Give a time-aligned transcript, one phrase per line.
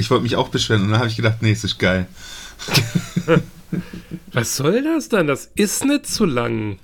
[0.00, 2.06] Ich wollte mich auch beschweren und dann habe ich gedacht, nee, es ist geil.
[4.32, 5.26] Was soll das dann?
[5.26, 6.78] Das ist nicht zu lang.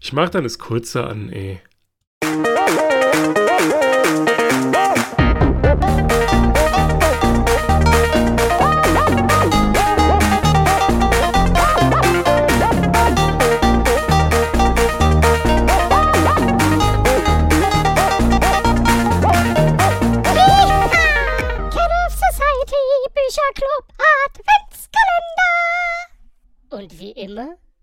[0.00, 1.60] Ich mach dann das kurze an, ey.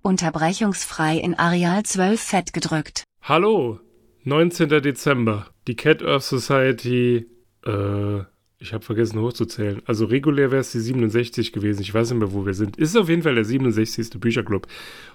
[0.04, 3.06] Unterbrechungsfrei in Areal 12 fett gedrückt.
[3.22, 3.80] Hallo,
[4.26, 4.68] 19.
[4.68, 5.48] Dezember.
[5.66, 7.26] Die Cat Earth Society,
[7.66, 8.20] äh,
[8.60, 9.82] ich habe vergessen hochzuzählen.
[9.86, 11.82] Also regulär wäre es die 67 gewesen.
[11.82, 12.76] Ich weiß nicht mehr, wo wir sind.
[12.76, 14.20] Ist auf jeden Fall der 67.
[14.20, 14.68] Bücherclub.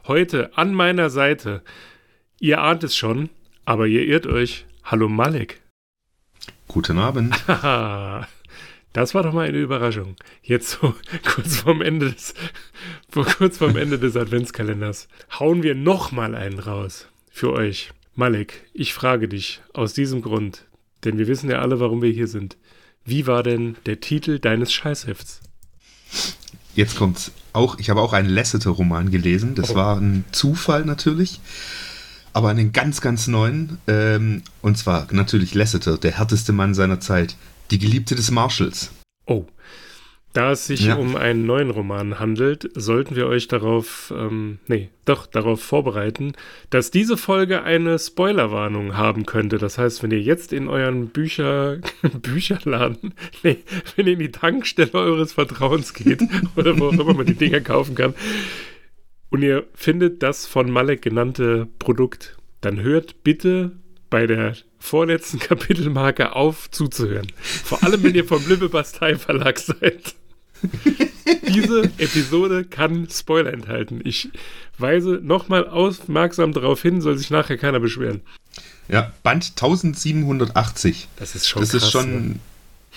[0.06, 1.62] Heute an meiner Seite.
[2.41, 3.28] Ihr ahnt es schon,
[3.66, 4.66] aber ihr irrt euch.
[4.84, 5.61] Hallo Malik.
[6.66, 7.34] Guten Abend.
[8.92, 10.16] Das war doch mal eine Überraschung.
[10.42, 12.34] Jetzt so kurz vorm Ende des,
[13.38, 15.08] kurz vorm Ende des Adventskalenders
[15.39, 17.91] hauen wir noch mal einen raus für euch.
[18.14, 20.64] Malik, ich frage dich aus diesem Grund,
[21.05, 22.56] denn wir wissen ja alle, warum wir hier sind.
[23.05, 25.41] Wie war denn der Titel deines Scheißhefts?
[26.75, 27.78] Jetzt kommt's auch.
[27.78, 29.55] Ich habe auch einen Lasseter-Roman gelesen.
[29.55, 29.75] Das oh.
[29.75, 31.41] war ein Zufall natürlich
[32.39, 33.78] aber einen ganz, ganz neuen.
[33.89, 37.34] Ähm, und zwar natürlich Lasseter, der härteste Mann seiner Zeit.
[37.70, 38.91] Die Geliebte des Marshalls.
[39.27, 39.47] Oh.
[40.34, 40.94] Da es sich ja.
[40.94, 46.33] um einen neuen Roman handelt, sollten wir euch darauf, ähm, nee, doch, darauf vorbereiten,
[46.70, 49.56] dass diese Folge eine Spoilerwarnung haben könnte.
[49.56, 51.78] Das heißt, wenn ihr jetzt in euren Bücher,
[52.22, 53.56] Bücherladen, nee,
[53.96, 56.22] wenn ihr in die Tankstelle eures Vertrauens geht
[56.56, 58.14] oder wo auch immer man die Dinger kaufen kann
[59.30, 63.72] und ihr findet das von Malek genannte Produkt, dann hört bitte
[64.11, 67.30] bei der vorletzten Kapitelmarke auf zuzuhören.
[67.42, 70.14] Vor allem, wenn ihr vom Lippe Bastei Verlag seid.
[71.48, 74.00] Diese Episode kann Spoiler enthalten.
[74.04, 74.30] Ich
[74.76, 78.22] weise nochmal aufmerksam darauf hin, soll sich nachher keiner beschweren.
[78.88, 81.08] Ja, Band 1780.
[81.17, 82.34] Das ist schon Das krass, ist schon, ne?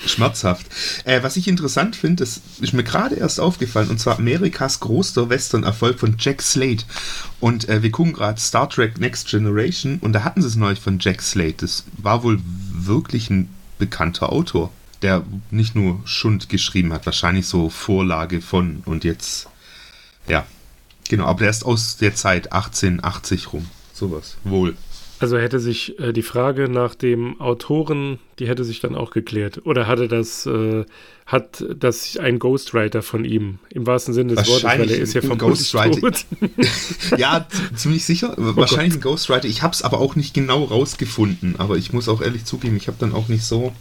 [0.05, 0.65] Schmerzhaft.
[1.05, 5.29] Äh, was ich interessant finde, das ist mir gerade erst aufgefallen, und zwar Amerikas größter
[5.29, 6.83] Western-Erfolg von Jack Slade.
[7.39, 10.79] Und äh, wir gucken gerade Star Trek Next Generation und da hatten sie es neulich
[10.79, 11.55] von Jack Slade.
[11.57, 12.39] Das war wohl
[12.71, 14.71] wirklich ein bekannter Autor,
[15.01, 19.47] der nicht nur Schund geschrieben hat, wahrscheinlich so Vorlage von und jetzt,
[20.27, 20.45] ja,
[21.09, 23.67] genau, aber der ist aus der Zeit 1880 rum.
[23.93, 24.37] Sowas.
[24.43, 24.75] Wohl.
[25.21, 29.61] Also hätte sich äh, die Frage nach dem Autoren, die hätte sich dann auch geklärt.
[29.65, 30.83] Oder hatte das, äh,
[31.27, 35.21] hat das ein Ghostwriter von ihm, im wahrsten Sinne des Wortes, weil er ist ja
[35.21, 36.11] vom Ghostwriter.
[37.17, 37.45] ja,
[37.75, 38.33] ziemlich sicher.
[38.35, 38.97] Oh wahrscheinlich Gott.
[38.97, 39.47] ein Ghostwriter.
[39.47, 41.53] Ich habe es aber auch nicht genau rausgefunden.
[41.59, 43.73] Aber ich muss auch ehrlich zugeben, ich habe dann auch nicht so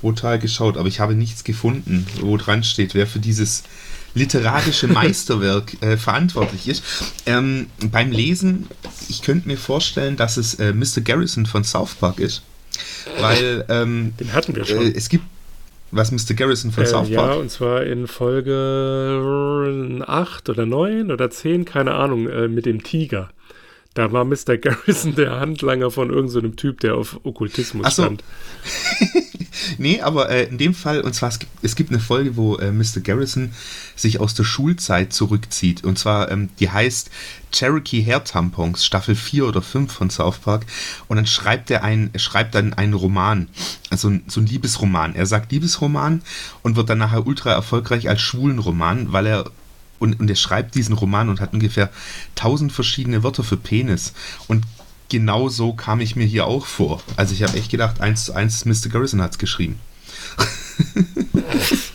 [0.00, 0.76] brutal geschaut.
[0.76, 3.64] Aber ich habe nichts gefunden, wo dran steht, wer für dieses
[4.14, 6.84] literarische Meisterwerk äh, verantwortlich ist.
[7.26, 8.68] Ähm, beim Lesen,
[9.08, 11.00] ich könnte mir vorstellen, dass es äh, Mr.
[11.02, 12.42] Garrison von South Park ist.
[13.20, 14.86] Weil ähm, den hatten wir schon.
[14.86, 15.24] Äh, es gibt
[15.90, 16.34] was Mr.
[16.34, 17.34] Garrison von äh, South Park?
[17.34, 22.82] Ja, und zwar in Folge 8 oder 9 oder 10, keine Ahnung, äh, mit dem
[22.82, 23.30] Tiger.
[23.94, 24.56] Da war Mr.
[24.60, 28.02] Garrison der Handlanger von irgendeinem so Typ, der auf Okkultismus Ach so.
[28.02, 28.24] stand.
[29.78, 32.56] nee, aber äh, in dem Fall, und zwar es gibt, es gibt eine Folge, wo
[32.56, 33.00] äh, Mr.
[33.02, 33.52] Garrison
[33.94, 35.84] sich aus der Schulzeit zurückzieht.
[35.84, 37.10] Und zwar, ähm, die heißt
[37.52, 40.66] Cherokee Hair Tampons, Staffel 4 oder 5 von South Park.
[41.06, 43.48] Und dann schreibt er ein, er schreibt dann einen Roman,
[43.90, 45.14] also so ein Liebesroman.
[45.14, 46.22] Er sagt Liebesroman
[46.62, 49.50] und wird dann nachher ultra erfolgreich als Schwulenroman, weil er
[50.04, 51.90] und, und er schreibt diesen Roman und hat ungefähr
[52.34, 54.12] tausend verschiedene Wörter für Penis.
[54.46, 54.64] Und
[55.08, 57.02] genau so kam ich mir hier auch vor.
[57.16, 58.90] Also ich habe echt gedacht, eins zu eins, Mr.
[58.90, 59.80] Garrison hat es geschrieben.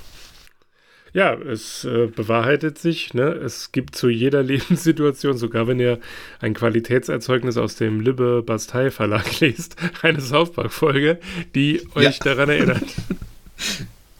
[1.13, 3.13] ja, es äh, bewahrheitet sich.
[3.13, 3.27] Ne?
[3.27, 5.99] Es gibt zu jeder Lebenssituation, sogar wenn ihr
[6.39, 11.19] ein Qualitätserzeugnis aus dem Libbe Bastei Verlag lest, eine South Folge,
[11.55, 12.23] die euch ja.
[12.23, 12.83] daran erinnert.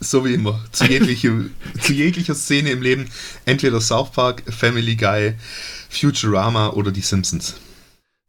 [0.09, 0.59] So wie immer.
[0.72, 3.06] Zu, jeglichem, zu jeglicher Szene im Leben.
[3.46, 5.35] Entweder South Park, Family Guy,
[5.88, 7.61] Futurama oder die Simpsons.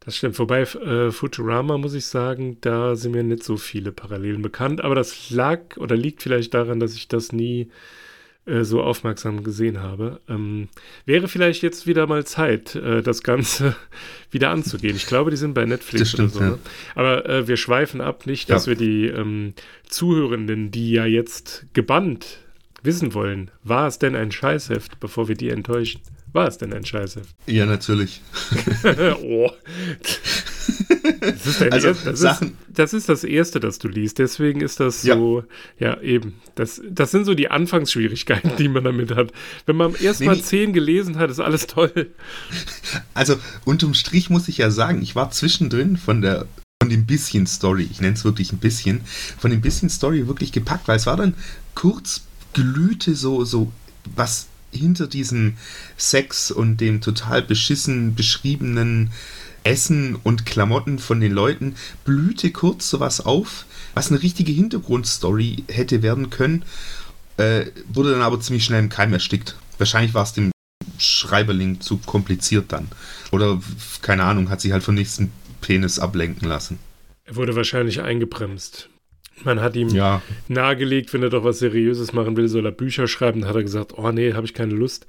[0.00, 0.38] Das stimmt.
[0.38, 4.82] Wobei äh, Futurama, muss ich sagen, da sind mir nicht so viele Parallelen bekannt.
[4.82, 7.70] Aber das lag oder liegt vielleicht daran, dass ich das nie
[8.46, 10.20] äh, so aufmerksam gesehen habe.
[10.28, 10.68] Ähm,
[11.04, 13.76] wäre vielleicht jetzt wieder mal Zeit, äh, das Ganze
[14.30, 14.96] wieder anzugehen.
[14.96, 16.40] Ich glaube, die sind bei Netflix stimmt, oder so.
[16.40, 16.50] Ja.
[16.50, 16.58] Ne?
[16.94, 18.70] Aber äh, wir schweifen ab, nicht, dass ja.
[18.70, 19.54] wir die ähm,
[19.88, 22.38] Zuhörenden, die ja jetzt gebannt
[22.82, 26.00] wissen wollen, war es denn ein Scheißheft, bevor wir die enttäuschen?
[26.32, 27.34] War es denn ein Scheißheft?
[27.46, 28.20] Ja, natürlich.
[29.22, 29.50] oh.
[31.20, 34.18] Das ist, also, erst, das, Sachen, ist, das ist das Erste, das du liest.
[34.18, 35.44] Deswegen ist das so,
[35.78, 36.40] ja, ja eben.
[36.54, 39.32] Das, das sind so die Anfangsschwierigkeiten, die man damit hat.
[39.66, 42.10] Wenn man erst nee, mal zehn gelesen hat, ist alles toll.
[43.14, 46.46] Also unterm Strich muss ich ja sagen, ich war zwischendrin von der
[46.82, 49.02] von dem bisschen Story, ich nenne es wirklich ein bisschen,
[49.38, 51.34] von dem bisschen Story wirklich gepackt, weil es war dann
[51.74, 52.22] kurz
[52.54, 53.70] glühte so, so
[54.16, 55.56] was hinter diesem
[55.96, 59.10] Sex und dem total beschissen beschriebenen
[59.64, 66.02] Essen und Klamotten von den Leuten blühte kurz sowas auf, was eine richtige Hintergrundstory hätte
[66.02, 66.64] werden können,
[67.36, 69.56] äh, wurde dann aber ziemlich schnell im Keim erstickt.
[69.78, 70.50] Wahrscheinlich war es dem
[70.98, 72.88] Schreiberling zu kompliziert dann.
[73.30, 73.60] Oder,
[74.02, 76.78] keine Ahnung, hat sich halt vom nächsten Penis ablenken lassen.
[77.24, 78.88] Er wurde wahrscheinlich eingebremst.
[79.44, 80.22] Man hat ihm ja.
[80.48, 83.40] nahegelegt, wenn er doch was Seriöses machen will, soll er Bücher schreiben.
[83.40, 85.06] Dann hat er gesagt, oh nee, habe ich keine Lust.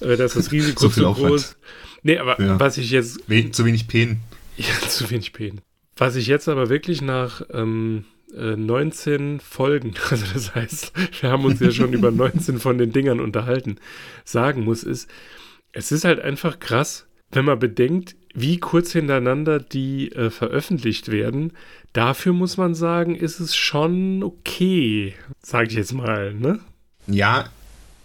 [0.00, 1.56] Äh, da ist das Risiko so zu groß.
[2.02, 2.58] Nee, aber ja.
[2.58, 3.20] was ich jetzt...
[3.26, 4.20] We zu wenig Pen.
[4.58, 5.60] Ja, zu wenig Pen.
[5.98, 11.44] Was ich jetzt aber wirklich nach ähm, äh, 19 Folgen, also das heißt, wir haben
[11.44, 13.76] uns ja schon über 19 von den Dingern unterhalten,
[14.24, 15.10] sagen muss, ist,
[15.72, 21.52] es ist halt einfach krass, wenn man bedenkt, wie kurz hintereinander die äh, veröffentlicht werden,
[21.94, 26.60] dafür muss man sagen, ist es schon okay, sage ich jetzt mal, ne?
[27.06, 27.46] Ja,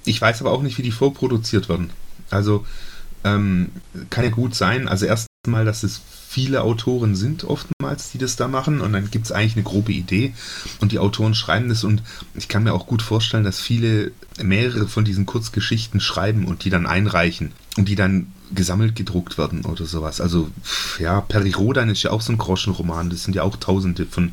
[0.05, 1.89] ich weiß aber auch nicht, wie die vorproduziert werden.
[2.29, 2.65] Also
[3.25, 3.69] ähm,
[4.09, 4.87] kann ja gut sein.
[4.87, 9.25] Also erstmal, dass es viele Autoren sind oftmals, die das da machen und dann gibt
[9.25, 10.33] es eigentlich eine grobe Idee
[10.79, 12.03] und die Autoren schreiben das und
[12.35, 16.69] ich kann mir auch gut vorstellen, dass viele mehrere von diesen Kurzgeschichten schreiben und die
[16.69, 20.21] dann einreichen und die dann gesammelt gedruckt werden oder sowas.
[20.21, 20.49] Also
[20.99, 24.31] ja, Peri Rodan ist ja auch so ein Groschenroman, das sind ja auch tausende von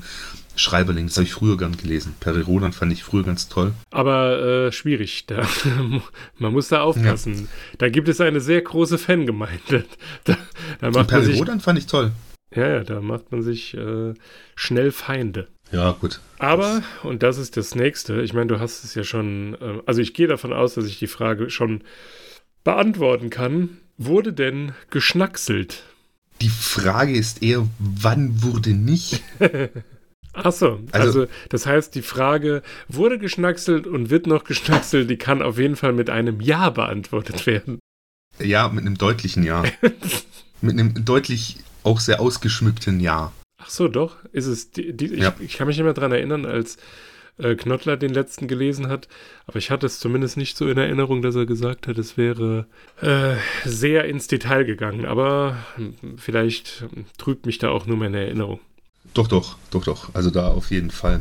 [0.56, 2.14] Schreiberling, das habe ich früher gern gelesen.
[2.18, 3.72] Peri Rodan fand ich früher ganz toll.
[3.90, 5.46] Aber äh, schwierig, da,
[6.38, 7.34] man muss da aufpassen.
[7.34, 7.46] Ja.
[7.78, 9.84] Da gibt es eine sehr große Fangemeinde.
[10.24, 10.36] Da,
[10.80, 12.12] da macht Peri sich, Rodan fand ich toll.
[12.54, 14.14] Ja, ja, da macht man sich äh,
[14.56, 15.48] schnell Feinde.
[15.70, 16.20] Ja, gut.
[16.38, 20.00] Aber, und das ist das nächste, ich meine, du hast es ja schon, äh, also
[20.00, 21.82] ich gehe davon aus, dass ich die Frage schon
[22.64, 23.78] beantworten kann.
[23.98, 25.82] Wurde denn geschnackselt?
[26.40, 29.22] Die Frage ist eher, wann wurde nicht?
[30.32, 35.16] Ach so, also, also, das heißt, die Frage wurde geschnackselt und wird noch geschnackselt, die
[35.16, 37.80] kann auf jeden Fall mit einem Ja beantwortet werden.
[38.38, 39.64] Ja, mit einem deutlichen Ja.
[40.60, 43.32] mit einem deutlich auch sehr ausgeschmückten Ja.
[43.60, 44.16] Ach so, doch.
[44.32, 44.70] Ist es.
[44.70, 45.34] Die, die, ja.
[45.40, 46.76] ich, ich, kann mich mehr daran erinnern, als
[47.38, 49.08] äh, Knottler den letzten gelesen hat,
[49.46, 52.66] aber ich hatte es zumindest nicht so in Erinnerung, dass er gesagt hat, es wäre
[53.00, 55.06] äh, sehr ins Detail gegangen.
[55.06, 56.84] Aber hm, vielleicht
[57.16, 58.60] trübt mich da auch nur meine Erinnerung.
[59.14, 60.14] Doch, doch, doch, doch.
[60.14, 61.20] Also da auf jeden Fall.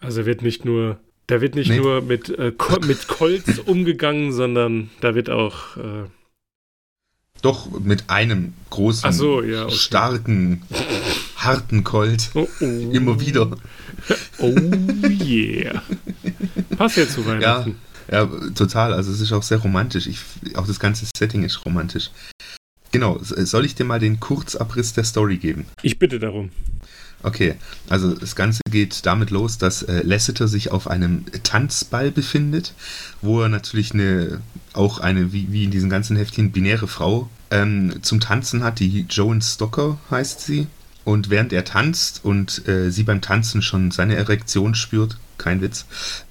[0.00, 1.78] Also wird nicht nur, da wird nicht nee.
[1.78, 2.52] nur mit, äh,
[2.86, 5.76] mit Colts umgegangen, sondern da wird auch.
[5.76, 6.04] Äh,
[7.42, 9.74] doch, mit einem großen, so, ja, okay.
[9.74, 10.62] starken,
[11.44, 12.30] harten Colt.
[12.34, 12.64] Oh, oh.
[12.64, 13.50] Immer wieder.
[14.38, 14.54] Oh
[15.02, 15.82] yeah.
[16.76, 17.76] Passt ja zu Weihnachten.
[18.10, 18.92] Ja, ja, total.
[18.92, 20.06] Also es ist auch sehr romantisch.
[20.06, 20.18] Ich,
[20.56, 22.10] auch das ganze Setting ist romantisch.
[22.92, 25.66] Genau, soll ich dir mal den Kurzabriss der Story geben?
[25.82, 26.50] Ich bitte darum.
[27.24, 27.54] Okay,
[27.88, 32.74] also das Ganze geht damit los, dass äh, Lasseter sich auf einem Tanzball befindet,
[33.22, 34.42] wo er natürlich eine,
[34.74, 39.06] auch eine, wie, wie in diesen ganzen Heftchen, binäre Frau ähm, zum Tanzen hat, die
[39.08, 40.66] Joan Stocker heißt sie.
[41.04, 45.86] Und während er tanzt und äh, sie beim Tanzen schon seine Erektion spürt, kein Witz,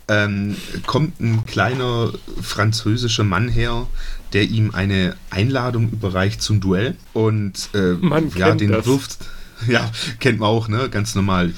[0.08, 0.56] ähm,
[0.86, 2.12] kommt ein kleiner
[2.42, 3.88] französischer Mann her,
[4.34, 7.96] der ihm eine Einladung überreicht zum Duell und äh,
[8.36, 8.86] ja, den das.
[8.86, 9.20] wirft
[9.68, 9.90] Ja,
[10.20, 10.90] kennt man auch, ne?
[10.90, 11.54] Ganz normal.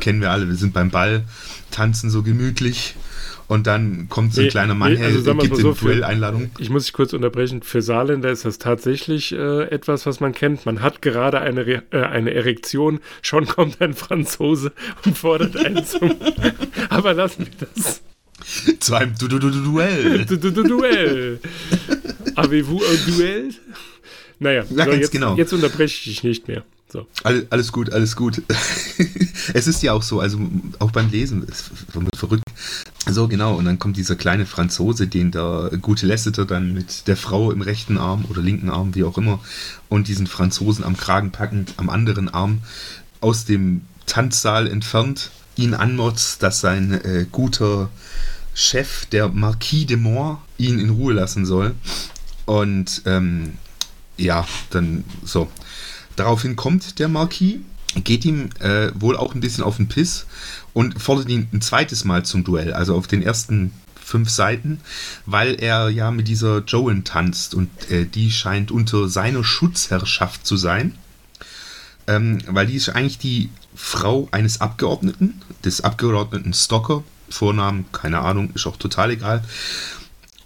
[0.00, 0.48] Kennen wir alle.
[0.48, 1.24] Wir sind beim Ball,
[1.70, 2.94] tanzen so gemütlich.
[3.48, 6.50] Und dann kommt so ein nee, kleiner Mann nee, also her, gibt so, Duell-Einladung.
[6.58, 7.62] Ich muss dich kurz unterbrechen.
[7.62, 10.66] Für Saarländer ist das tatsächlich äh, etwas, was man kennt.
[10.66, 14.72] Man hat gerade eine, Re äh, eine Erektion, schon kommt ein Franzose
[15.04, 16.16] und fordert einen zum.
[16.88, 18.02] Aber lassen wir das.
[18.80, 20.24] Zu einem du du du Duell.
[20.24, 21.40] du du du Duell.
[22.34, 23.50] Avez-vous un Duell?
[24.38, 25.36] Naja, ja, so, jetzt, genau.
[25.36, 26.64] jetzt unterbreche ich dich nicht mehr.
[26.88, 27.06] So.
[27.24, 28.42] All, alles gut, alles gut.
[29.54, 30.38] es ist ja auch so, also
[30.78, 32.44] auch beim Lesen, es wird verrückt.
[33.08, 37.16] So, genau, und dann kommt dieser kleine Franzose, den der gute Lasseter dann mit der
[37.16, 39.40] Frau im rechten Arm oder linken Arm, wie auch immer,
[39.88, 42.62] und diesen Franzosen am Kragen packend am anderen Arm
[43.20, 47.90] aus dem Tanzsaal entfernt, ihn anmotzt, dass sein äh, guter
[48.54, 51.74] Chef, der Marquis de Moore, ihn in Ruhe lassen soll.
[52.46, 53.54] Und ähm,
[54.16, 55.50] ja, dann so.
[56.16, 57.56] Daraufhin kommt der Marquis,
[58.04, 60.26] geht ihm äh, wohl auch ein bisschen auf den Piss
[60.72, 64.80] und fordert ihn ein zweites Mal zum Duell, also auf den ersten fünf Seiten,
[65.26, 70.56] weil er ja mit dieser Joan tanzt und äh, die scheint unter seiner Schutzherrschaft zu
[70.56, 70.94] sein.
[72.06, 77.02] ähm, weil die ist eigentlich die Frau eines Abgeordneten, des Abgeordneten Stocker.
[77.28, 79.42] Vornamen, keine Ahnung, ist auch total egal.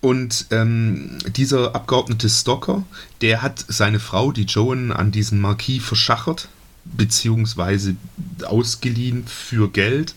[0.00, 2.84] Und ähm, dieser Abgeordnete Stocker,
[3.20, 6.48] der hat seine Frau, die Joan, an diesen Marquis verschachert,
[6.84, 7.96] beziehungsweise
[8.44, 10.14] ausgeliehen für Geld.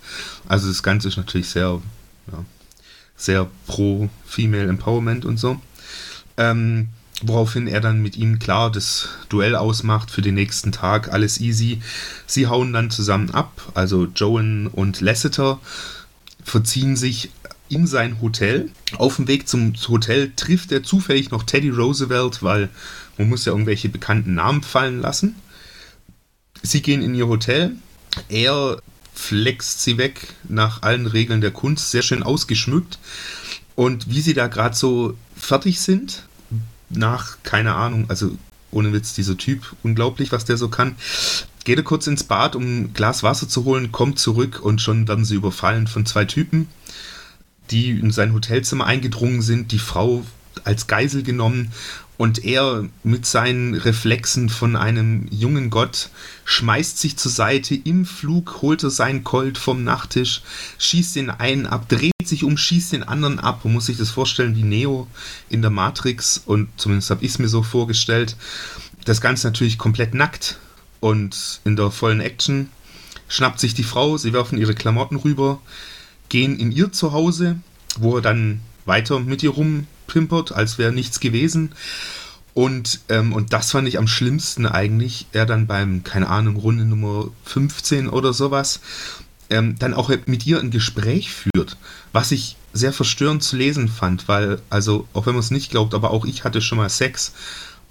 [0.47, 1.81] Also das Ganze ist natürlich sehr,
[2.31, 2.45] ja,
[3.17, 5.59] sehr pro Female Empowerment und so.
[6.37, 6.87] Ähm,
[7.21, 11.81] woraufhin er dann mit ihm klar das Duell ausmacht für den nächsten Tag, alles easy.
[12.25, 15.59] Sie hauen dann zusammen ab, also Joan und Lasseter
[16.43, 17.31] verziehen sich
[17.73, 18.69] in sein Hotel.
[18.97, 22.69] Auf dem Weg zum Hotel trifft er zufällig noch Teddy Roosevelt, weil
[23.17, 25.35] man muss ja irgendwelche bekannten Namen fallen lassen.
[26.61, 27.75] Sie gehen in ihr Hotel.
[28.29, 28.81] Er
[29.13, 32.99] flext sie weg nach allen Regeln der Kunst, sehr schön ausgeschmückt.
[33.75, 36.23] Und wie sie da gerade so fertig sind,
[36.89, 38.37] nach, keine Ahnung, also
[38.71, 40.95] ohne Witz, dieser Typ, unglaublich, was der so kann,
[41.63, 45.07] geht er kurz ins Bad, um ein Glas Wasser zu holen, kommt zurück und schon
[45.07, 46.67] werden sie überfallen von zwei Typen
[47.71, 50.23] die in sein Hotelzimmer eingedrungen sind, die Frau
[50.63, 51.71] als Geisel genommen
[52.17, 56.09] und er mit seinen Reflexen von einem jungen Gott
[56.45, 60.41] schmeißt sich zur Seite, im Flug holt er seinen Colt vom Nachttisch,
[60.77, 63.65] schießt den einen ab, dreht sich um, schießt den anderen ab.
[63.65, 65.07] Man muss sich das vorstellen wie Neo
[65.49, 68.37] in der Matrix und zumindest habe ich es mir so vorgestellt.
[69.05, 70.59] Das Ganze natürlich komplett nackt
[70.99, 72.69] und in der vollen Action
[73.27, 75.59] schnappt sich die Frau, sie werfen ihre Klamotten rüber,
[76.33, 77.57] gehen in ihr Zuhause,
[77.99, 81.73] wo er dann weiter mit ihr rumpimpert, als wäre nichts gewesen.
[82.55, 85.27] Und, ähm, und das fand ich am schlimmsten eigentlich.
[85.31, 88.81] Er dann beim, keine Ahnung, Runde Nummer 15 oder sowas,
[89.51, 91.77] ähm, dann auch mit ihr ein Gespräch führt,
[92.13, 95.93] was ich sehr verstörend zu lesen fand, weil, also, auch wenn man es nicht glaubt,
[95.93, 97.33] aber auch ich hatte schon mal Sex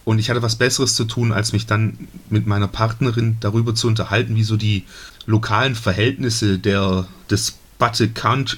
[0.04, 3.86] und ich hatte was Besseres zu tun, als mich dann mit meiner Partnerin darüber zu
[3.86, 4.84] unterhalten, wie so die
[5.26, 8.04] lokalen Verhältnisse der, des Butte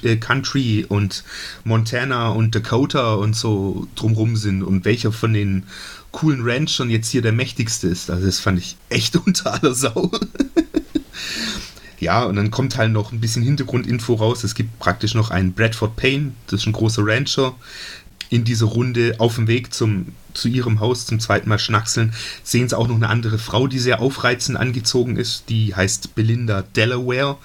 [0.03, 1.23] äh, Country und
[1.63, 5.63] Montana und Dakota und so drumrum sind und welcher von den
[6.11, 8.11] coolen Ranchern jetzt hier der mächtigste ist.
[8.11, 10.11] Also das fand ich echt unter aller Sau.
[11.99, 14.43] ja, und dann kommt halt noch ein bisschen Hintergrundinfo raus.
[14.43, 17.55] Es gibt praktisch noch einen Bradford Payne, das ist ein großer Rancher.
[18.29, 22.13] In dieser Runde auf dem Weg zum, zu ihrem Haus zum zweiten Mal schnackseln,
[22.43, 25.49] sehen sie auch noch eine andere Frau, die sehr aufreizend angezogen ist.
[25.49, 27.37] Die heißt Belinda Delaware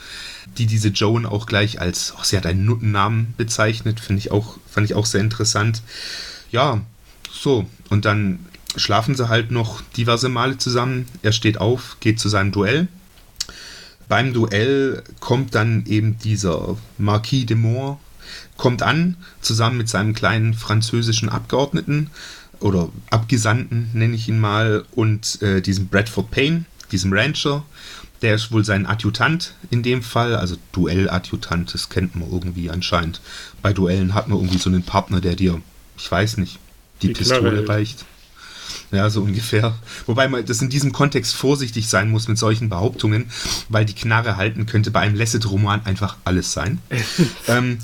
[0.58, 4.58] die diese Joan auch gleich als, oh, sie hat einen Nuttennamen bezeichnet, finde ich auch,
[4.68, 5.82] fand ich auch sehr interessant.
[6.50, 6.80] Ja,
[7.32, 8.40] so, und dann
[8.76, 11.06] schlafen sie halt noch diverse Male zusammen.
[11.22, 12.88] Er steht auf, geht zu seinem Duell.
[14.08, 17.98] Beim Duell kommt dann eben dieser Marquis de Moore,
[18.56, 22.10] kommt an, zusammen mit seinem kleinen französischen Abgeordneten
[22.60, 27.64] oder Abgesandten, nenne ich ihn mal, und äh, diesem Bradford Payne, diesem Rancher.
[28.22, 33.22] Der ist wohl sein Adjutant in dem Fall, also Duelladjutant, das kennt man irgendwie anscheinend.
[33.62, 35.62] Bei Duellen hat man irgendwie so einen Partner, der dir,
[35.96, 36.58] ich weiß nicht,
[37.00, 38.04] die, die Pistole reicht.
[38.92, 39.76] Ja, so ungefähr.
[40.06, 43.26] Wobei man das in diesem Kontext vorsichtig sein muss mit solchen Behauptungen,
[43.68, 46.78] weil die Knarre halten könnte bei einem Lasset-Roman einfach alles sein.
[47.48, 47.78] ähm,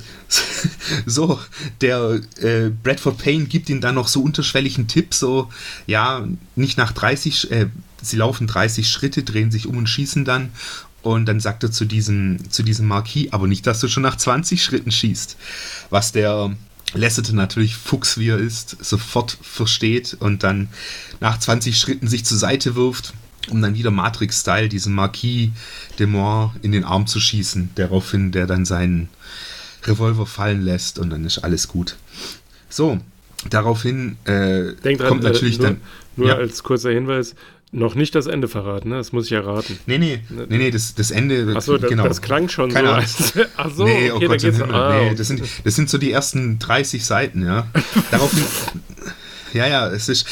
[1.05, 1.39] so,
[1.81, 5.49] der äh, Bradford Payne gibt ihm dann noch so unterschwelligen Tipp, so,
[5.85, 7.67] ja, nicht nach 30, äh,
[8.01, 10.51] sie laufen 30 Schritte, drehen sich um und schießen dann.
[11.03, 14.17] Und dann sagt er zu diesem, zu diesem Marquis, aber nicht, dass du schon nach
[14.17, 15.37] 20 Schritten schießt.
[15.89, 16.53] Was der
[16.93, 20.69] Lasseter natürlich Fuchs wie er ist, sofort versteht und dann
[21.19, 23.13] nach 20 Schritten sich zur Seite wirft,
[23.49, 25.51] um dann wieder Matrix-Style diesen Marquis
[25.99, 27.71] de Moore in den Arm zu schießen.
[27.75, 29.09] Daraufhin der dann seinen
[29.83, 31.97] Revolver fallen lässt und dann ist alles gut.
[32.69, 32.99] So,
[33.49, 35.81] daraufhin äh, Denk kommt dran, natürlich äh, nur, dann.
[36.15, 36.35] Nur ja.
[36.35, 37.35] als kurzer Hinweis,
[37.71, 38.95] noch nicht das Ende verraten, ne?
[38.95, 39.77] Das muss ich erraten.
[39.85, 41.53] Nee, nee, nee, nee, das, das Ende.
[41.55, 42.07] Achso, das, genau.
[42.07, 42.93] das klang schon Keine so.
[42.93, 46.11] Als, Achso, nee, okay, oh Gott, geht's, ah, nee, das, sind, das sind so die
[46.11, 47.67] ersten 30 Seiten, ja.
[48.09, 48.43] Daraufhin.
[49.53, 50.25] ja, ja, es ist,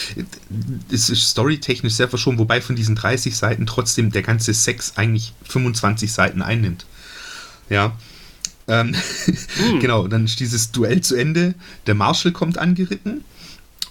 [0.91, 5.33] es ist storytechnisch sehr verschoben, wobei von diesen 30 Seiten trotzdem der ganze Sex eigentlich
[5.43, 6.85] 25 Seiten einnimmt.
[7.69, 7.97] Ja.
[8.67, 8.95] Ähm,
[9.57, 9.79] hm.
[9.81, 11.53] genau, dann ist dieses Duell zu Ende.
[11.85, 13.25] Der Marshall kommt angeritten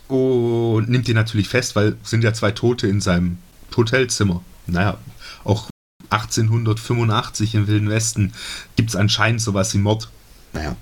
[0.08, 3.38] und nimmt ihn natürlich fest, weil es sind ja zwei Tote in seinem
[3.76, 4.42] Hotelzimmer.
[4.66, 4.98] Naja,
[5.44, 5.68] auch
[6.10, 8.32] 1885 im Wilden Westen
[8.76, 10.10] gibt es anscheinend sowas wie Mord.
[10.52, 10.76] Naja.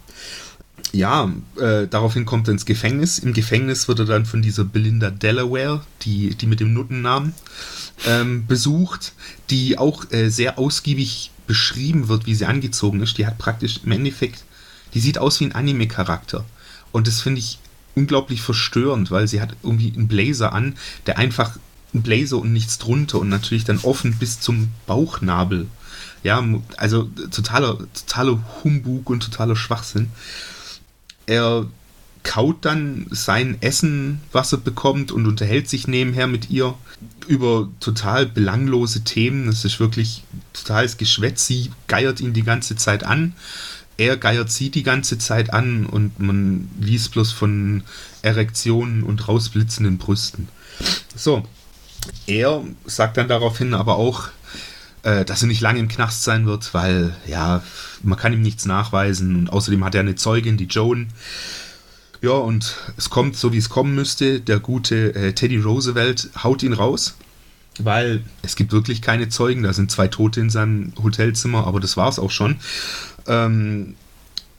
[0.93, 3.19] Ja, äh, daraufhin kommt er ins Gefängnis.
[3.19, 7.35] Im Gefängnis wird er dann von dieser Belinda Delaware, die, die mit dem Nuttennamen,
[8.07, 9.15] ähm, besucht,
[9.49, 13.17] die auch äh, sehr ausgiebig beschrieben wird, wie sie angezogen ist.
[13.17, 14.45] Die hat praktisch im Endeffekt,
[14.93, 16.45] die sieht aus wie ein Anime-Charakter.
[16.91, 17.59] Und das finde ich
[17.95, 21.59] unglaublich verstörend, weil sie hat irgendwie einen Blazer an, der einfach
[21.95, 25.67] ein Blazer und nichts drunter und natürlich dann offen bis zum Bauchnabel.
[26.23, 26.43] Ja,
[26.77, 30.11] also totaler, totaler Humbug und totaler Schwachsinn.
[31.27, 31.67] Er
[32.23, 36.75] kaut dann sein Essen, was er bekommt und unterhält sich nebenher mit ihr
[37.27, 39.49] über total belanglose Themen.
[39.49, 40.23] Es ist wirklich
[40.53, 41.47] totales Geschwätz.
[41.47, 43.35] Sie geiert ihn die ganze Zeit an.
[44.03, 47.85] Er geiert sie die ganze Zeit an und man liest bloß von
[48.23, 50.49] Erektionen und rausblitzenden Brüsten.
[51.15, 51.45] So,
[52.27, 54.31] er sagt dann daraufhin aber auch,
[55.05, 57.63] äh, dass er nicht lange im Knast sein wird, weil, ja,
[58.03, 61.07] man kann ihm nichts nachweisen und außerdem hat er eine Zeugin, die Joan.
[62.23, 64.41] Ja, und es kommt so, wie es kommen müsste.
[64.41, 67.15] Der gute äh, Teddy Roosevelt haut ihn raus,
[67.79, 69.63] weil es gibt wirklich keine Zeugen.
[69.63, 72.57] Da sind zwei Tote in seinem Hotelzimmer, aber das war es auch schon.
[73.27, 73.95] Ähm,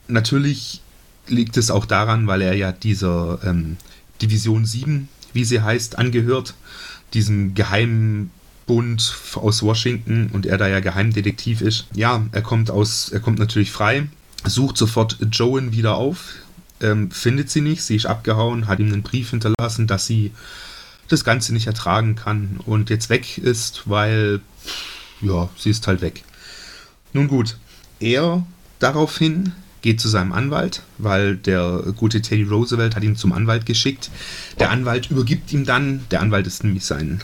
[0.08, 0.80] natürlich
[1.26, 3.76] liegt es auch daran, weil er ja dieser ähm,
[4.20, 6.54] Division 7, wie sie heißt, angehört,
[7.12, 8.30] diesem geheimen
[8.66, 11.86] Bund aus Washington und er da ja Geheimdetektiv ist.
[11.94, 14.06] Ja, er kommt aus, er kommt natürlich frei,
[14.44, 16.34] sucht sofort Joan wieder auf,
[16.80, 20.32] ähm, findet sie nicht, sie ist abgehauen, hat ihm einen Brief hinterlassen, dass sie
[21.08, 24.40] das Ganze nicht ertragen kann und jetzt weg ist, weil,
[25.20, 26.24] ja, sie ist halt weg.
[27.12, 27.58] Nun gut,
[28.04, 28.46] er
[28.78, 34.10] daraufhin geht zu seinem Anwalt, weil der gute Teddy Roosevelt hat ihn zum Anwalt geschickt.
[34.58, 37.22] Der Anwalt übergibt ihm dann, der Anwalt ist nämlich sein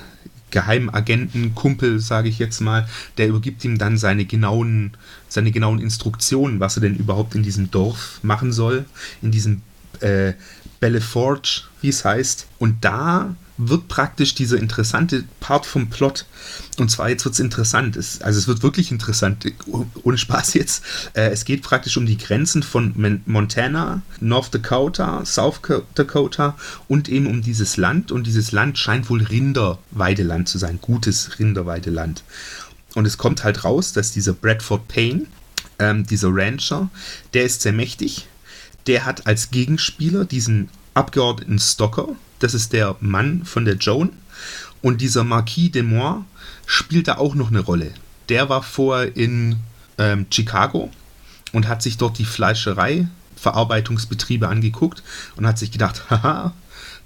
[0.51, 4.93] Geheimagentenkumpel, sage ich jetzt mal, der übergibt ihm dann seine genauen,
[5.29, 8.85] seine genauen Instruktionen, was er denn überhaupt in diesem Dorf machen soll,
[9.23, 9.63] in diesem
[10.01, 10.35] äh,
[10.81, 12.47] Belleforge, wie es heißt.
[12.59, 13.35] Und da
[13.69, 16.25] wird praktisch dieser interessante Part vom Plot.
[16.79, 17.97] Und zwar jetzt wird es interessant.
[17.97, 19.45] Es, also es wird wirklich interessant.
[20.03, 20.83] Ohne Spaß jetzt.
[21.13, 25.61] Äh, es geht praktisch um die Grenzen von Montana, North Dakota, South
[25.95, 26.57] Dakota
[26.89, 28.13] und eben um dieses Land.
[28.13, 30.79] Und dieses Land scheint wohl Rinderweideland zu sein.
[30.81, 32.25] Gutes Rinderweideland.
[32.95, 35.27] Und es kommt halt raus, dass dieser Bradford Payne,
[35.79, 36.91] ähm, dieser Rancher,
[37.35, 38.27] der ist sehr mächtig.
[38.87, 42.09] Der hat als Gegenspieler diesen Abgeordneten Stocker,
[42.41, 44.11] das ist der Mann von der Joan.
[44.83, 46.25] Und dieser Marquis de Moore
[46.67, 47.93] spielt da auch noch eine Rolle.
[48.29, 49.57] Der war vorher in
[49.99, 50.91] ähm, Chicago
[51.53, 55.03] und hat sich dort die Fleischerei, Verarbeitungsbetriebe angeguckt
[55.37, 56.55] und hat sich gedacht, haha,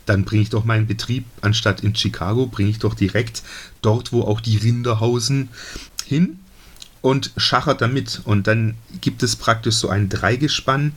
[0.07, 3.43] dann bringe ich doch meinen Betrieb anstatt in Chicago, bringe ich doch direkt
[3.83, 5.49] dort, wo auch die Rinder hausen,
[6.05, 6.39] hin
[7.01, 8.21] und schachert damit.
[8.25, 10.93] Und dann gibt es praktisch so ein Dreigespann,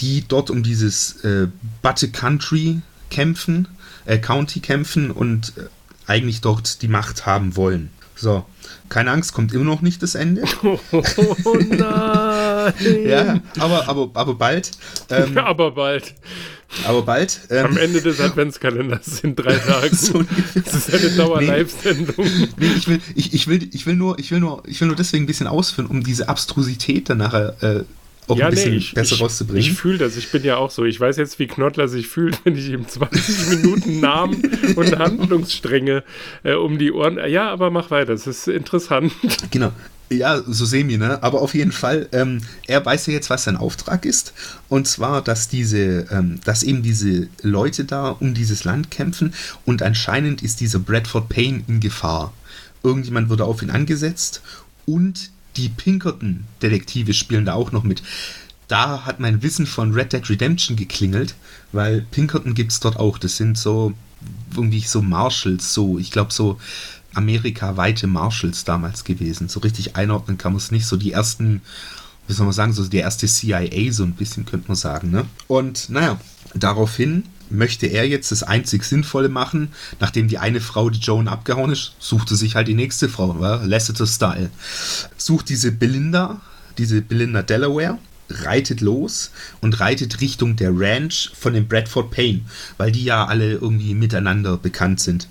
[0.00, 1.48] die dort um dieses äh,
[1.82, 3.68] Butte Country kämpfen,
[4.06, 5.62] äh, County kämpfen und äh,
[6.06, 7.90] eigentlich dort die Macht haben wollen.
[8.16, 8.44] So,
[8.90, 10.42] keine Angst, kommt immer noch nicht das Ende.
[10.92, 12.74] Oh nein!
[13.06, 14.72] ja, aber, aber, aber bald.
[15.08, 16.14] Ähm, ja, aber bald.
[16.84, 17.40] Aber bald.
[17.48, 19.94] Ähm, Am Ende des Adventskalenders sind drei Tage.
[19.96, 20.22] so
[20.54, 22.14] das ist eine Dauer-Live-Sendung.
[22.18, 24.88] Nee, nee, ich, will, ich, ich, will, ich, will nur, ich, will nur, ich will
[24.88, 27.84] nur deswegen ein bisschen ausführen, um diese Abstrusität dann nachher äh,
[28.30, 29.60] auch ja, ein bisschen nee, ich, besser ich, rauszubringen.
[29.60, 30.84] Ich fühle das, ich bin ja auch so.
[30.84, 34.42] Ich weiß jetzt, wie Knottler sich fühlt, wenn ich ihm 20 Minuten Namen
[34.76, 36.04] und Handlungsstränge
[36.42, 37.18] äh, um die Ohren.
[37.28, 39.12] Ja, aber mach weiter, das ist interessant.
[39.50, 39.72] Genau.
[40.12, 41.22] Ja, so semi, ne?
[41.22, 44.32] Aber auf jeden Fall, ähm, er weiß ja jetzt, was sein Auftrag ist.
[44.68, 49.32] Und zwar, dass diese, ähm, dass eben diese Leute da um dieses Land kämpfen
[49.64, 52.32] und anscheinend ist dieser Bradford Payne in Gefahr.
[52.82, 54.42] Irgendjemand wurde auf ihn angesetzt
[54.84, 55.30] und
[55.60, 58.02] die Pinkerton-Detektive spielen da auch noch mit.
[58.68, 61.34] Da hat mein Wissen von Red Dead Redemption geklingelt,
[61.72, 63.18] weil Pinkerton gibt es dort auch.
[63.18, 63.94] Das sind so
[64.54, 66.58] irgendwie so Marshals, so, ich glaube, so
[67.14, 69.48] amerikaweite Marshals damals gewesen.
[69.48, 70.86] So richtig einordnen kann man es nicht.
[70.86, 71.62] So die ersten,
[72.28, 75.10] wie soll man sagen, so der erste CIA, so ein bisschen könnte man sagen.
[75.10, 75.26] Ne?
[75.48, 76.20] Und naja,
[76.54, 79.68] daraufhin möchte er jetzt das einzig Sinnvolle machen.
[79.98, 83.34] Nachdem die eine Frau, die Joan abgehauen ist, suchte sich halt die nächste Frau,
[83.64, 84.50] Lasseter-Style.
[85.16, 86.40] Sucht diese Belinda,
[86.78, 87.98] diese Belinda Delaware,
[88.30, 92.42] reitet los und reitet Richtung der Ranch von dem Bradford Payne,
[92.76, 95.28] weil die ja alle irgendwie miteinander bekannt sind.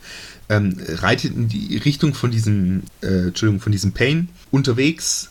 [0.50, 4.28] Ähm, reitet in die Richtung von diesem, äh, Entschuldigung, von diesem Payne.
[4.52, 5.30] Unterwegs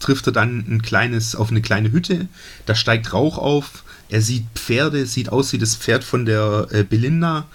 [0.00, 2.28] trifft er dann ein kleines, auf eine kleine Hütte,
[2.66, 6.82] da steigt Rauch auf, er sieht Pferde, sieht aus wie das Pferd von der äh,
[6.84, 7.46] Belinda.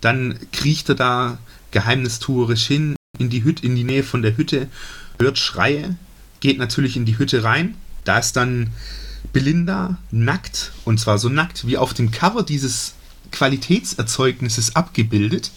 [0.00, 1.38] Dann kriecht er da
[1.70, 4.68] geheimnistuerisch hin in die Hütte, in die Nähe von der Hütte,
[5.18, 5.96] hört Schreie,
[6.40, 7.74] geht natürlich in die Hütte rein.
[8.04, 8.70] Da ist dann
[9.32, 12.94] Belinda nackt und zwar so nackt wie auf dem Cover dieses
[13.32, 15.50] Qualitätserzeugnisses abgebildet.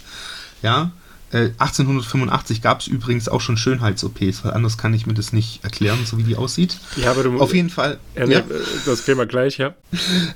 [0.64, 0.92] Ja,
[1.32, 6.00] 1885 gab es übrigens auch schon Schönheits-OPs, weil anders kann ich mir das nicht erklären,
[6.06, 6.78] so wie die aussieht.
[6.96, 8.00] Ja, aber du Auf jeden Fall.
[8.16, 8.44] Ja, ja.
[8.86, 9.76] Das Thema gleich, ja.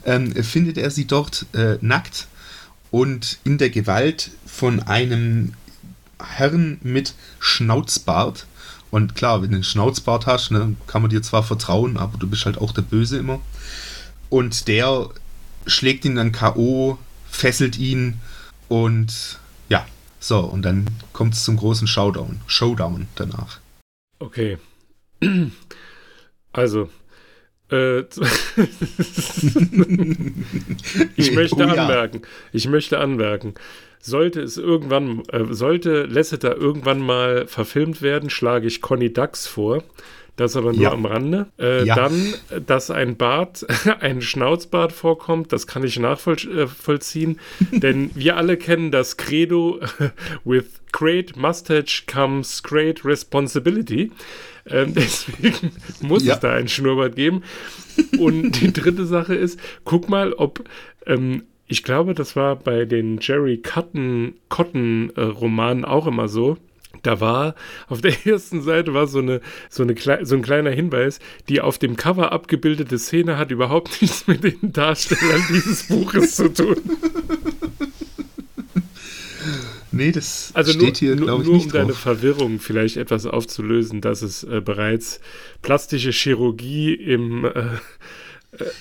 [0.06, 2.28] Ähm, findet er sie dort äh, nackt
[2.90, 5.54] und in der Gewalt von einem
[6.22, 8.46] Herrn mit Schnauzbart.
[8.92, 12.28] Und klar, wenn du einen Schnauzbart hast, ne, kann man dir zwar vertrauen, aber du
[12.28, 13.40] bist halt auch der Böse immer.
[14.30, 15.10] Und der
[15.66, 16.98] schlägt ihn dann K.O.,
[17.30, 18.20] fesselt ihn
[18.68, 19.40] und
[20.22, 23.60] so, und dann kommt es zum großen Showdown, Showdown danach.
[24.20, 24.58] Okay.
[26.54, 26.90] Also,
[27.72, 28.02] äh,
[31.16, 32.28] ich möchte oh, anmerken, ja.
[32.52, 33.54] ich möchte anmerken,
[34.02, 39.82] sollte es irgendwann, äh, sollte Lasseter irgendwann mal verfilmt werden, schlage ich Conny Dax vor.
[40.42, 40.92] Das aber nur ja.
[40.92, 41.46] am Rande.
[41.60, 41.94] Äh, ja.
[41.94, 42.34] Dann,
[42.66, 43.64] dass ein Bart,
[44.00, 47.40] ein Schnauzbart vorkommt, das kann ich nachvollziehen.
[47.72, 49.80] Äh, denn wir alle kennen das Credo:
[50.44, 54.12] With great mustache comes great responsibility.
[54.68, 56.34] Ähm, deswegen muss ja.
[56.34, 57.44] es da einen Schnurrbart geben.
[58.18, 60.64] Und die dritte Sache ist, guck mal, ob
[61.06, 66.58] ähm, ich glaube, das war bei den Jerry Cotton, Cotton äh, Romanen auch immer so.
[67.04, 67.56] Da war
[67.88, 71.78] auf der ersten Seite war so eine so eine so ein kleiner Hinweis, die auf
[71.78, 76.78] dem Cover abgebildete Szene hat überhaupt nichts mit den Darstellern dieses Buches zu tun.
[79.94, 81.82] Nee, das also steht nur, hier, glaube ich, nur, nicht um drauf.
[81.82, 85.20] deine Verwirrung vielleicht etwas aufzulösen, dass es äh, bereits
[85.62, 87.52] plastische Chirurgie im äh,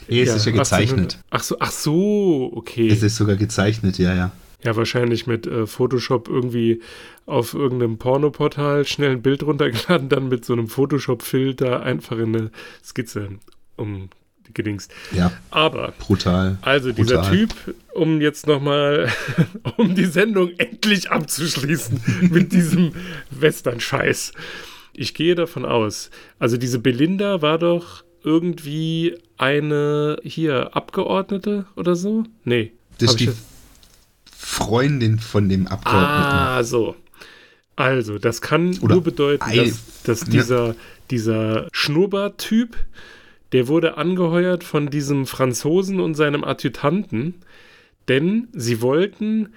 [0.09, 1.18] Nee, es ja, ist ja gezeichnet.
[1.31, 2.88] ach so, ach so, okay.
[2.88, 4.33] Es ist sogar gezeichnet, ja, ja.
[4.62, 6.83] Ja, wahrscheinlich mit äh, Photoshop irgendwie
[7.27, 12.51] auf irgendeinem Pornoportal schnell ein Bild runtergeladen, dann mit so einem Photoshop-Filter einfach in eine
[12.85, 13.29] Skizze
[13.77, 14.11] um
[14.55, 14.92] gedingst.
[15.12, 15.33] Ja.
[15.51, 15.92] Aber.
[15.99, 16.59] Brutal.
[16.62, 17.37] Also dieser brutal.
[17.37, 17.55] Typ,
[17.94, 19.09] um jetzt nochmal,
[19.77, 22.92] um die Sendung endlich abzuschließen mit diesem
[23.31, 24.33] Western-Scheiß.
[24.92, 32.25] Ich gehe davon aus, also diese Belinda war doch irgendwie eine hier Abgeordnete oder so?
[32.44, 32.73] Nee.
[32.99, 33.31] Das ist die
[34.42, 36.09] Freundin von dem Abgeordneten.
[36.09, 36.96] Ah, so.
[37.76, 40.74] Also, das kann oder nur bedeuten, dass, dass dieser, ja.
[41.11, 42.74] dieser Schnurrbart-Typ,
[43.53, 47.35] der wurde angeheuert von diesem Franzosen und seinem Adjutanten,
[48.09, 49.50] denn sie wollten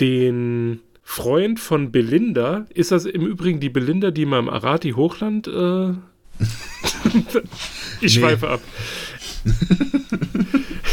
[0.00, 5.90] den Freund von Belinda, ist das im Übrigen die Belinda, die mal im Arati-Hochland äh,
[8.00, 8.20] ich nee.
[8.20, 8.60] schweife ab.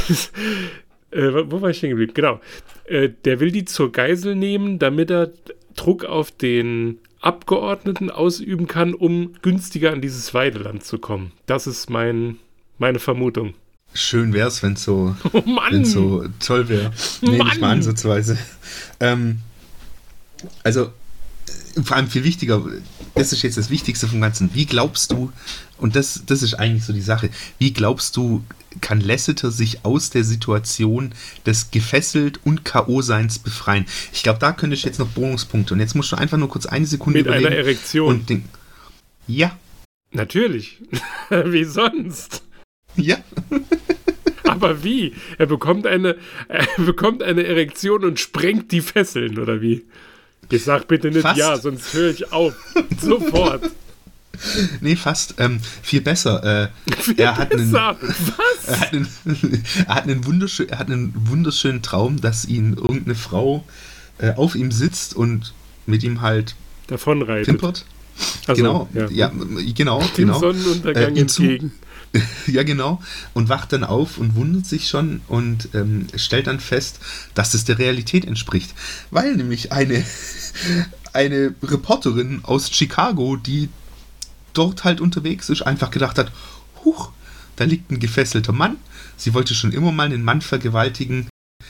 [1.12, 2.14] äh, wo war ich stehen geblieben?
[2.14, 2.40] Genau.
[2.88, 5.32] Äh, der will die zur Geisel nehmen, damit er
[5.76, 11.32] Druck auf den Abgeordneten ausüben kann, um günstiger an dieses Weideland zu kommen.
[11.46, 12.38] Das ist mein,
[12.78, 13.54] meine Vermutung.
[13.94, 15.44] Schön wäre es, wenn es so, oh
[15.84, 16.92] so toll wäre.
[17.22, 17.48] Nee, Mann.
[17.48, 18.38] nicht mal ansatzweise.
[19.00, 19.40] Ähm,
[20.64, 20.92] also,
[21.84, 22.64] vor allem viel wichtiger,
[23.18, 24.54] das ist jetzt das Wichtigste vom Ganzen.
[24.54, 25.32] Wie glaubst du,
[25.78, 28.44] und das, das ist eigentlich so die Sache, wie glaubst du,
[28.82, 31.14] kann Lasseter sich aus der Situation
[31.46, 33.86] des gefesselt und K.O.-Seins befreien?
[34.14, 35.74] Ich glaube, da könnte ich jetzt noch Bonuspunkte.
[35.74, 38.08] Und jetzt musst du einfach nur kurz eine Sekunde Mit einer Erektion.
[38.16, 38.46] Und den,
[39.28, 39.58] ja.
[40.12, 40.82] Natürlich.
[41.30, 42.44] wie sonst?
[42.96, 43.18] Ja.
[44.44, 45.14] Aber wie?
[45.38, 49.86] Er bekommt eine, er bekommt eine Erektion und sprengt die Fesseln, oder wie?
[50.50, 51.38] Ich sag bitte nicht fast.
[51.38, 52.54] ja, sonst höre ich auf.
[53.02, 53.70] Sofort.
[54.82, 55.36] Nee, fast.
[55.40, 56.70] Ähm, viel besser.
[56.88, 57.90] Äh, viel er hat besser.
[57.90, 58.48] Einen, Was?
[58.68, 59.08] Er hat einen,
[59.88, 63.64] er hat einen, wunderschön, er hat einen wunderschönen Traum, dass ihn irgendeine Frau
[64.18, 65.54] äh, auf ihm sitzt und
[65.86, 66.56] mit ihm halt
[66.88, 67.46] davonreitet.
[67.46, 67.86] Pimpert.
[68.46, 69.08] Also, genau, ja.
[69.10, 69.32] ja
[69.74, 70.40] genau, Dem genau.
[70.40, 71.72] Sonnenuntergang äh, entgegen.
[72.48, 73.02] ja, genau.
[73.34, 77.00] Und wacht dann auf und wundert sich schon und ähm, stellt dann fest,
[77.34, 78.74] dass es der Realität entspricht.
[79.12, 80.04] Weil nämlich eine,
[81.14, 83.70] eine Reporterin aus Chicago, die
[84.54, 86.32] dort halt unterwegs ist, einfach gedacht hat,
[86.84, 87.12] huch,
[87.56, 88.78] da liegt ein gefesselter Mann.
[89.18, 91.28] Sie wollte schon immer mal einen Mann vergewaltigen.